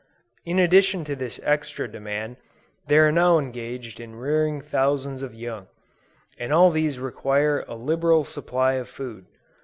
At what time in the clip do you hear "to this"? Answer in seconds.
1.03-1.39